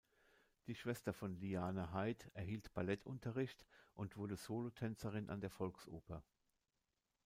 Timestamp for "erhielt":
2.33-2.73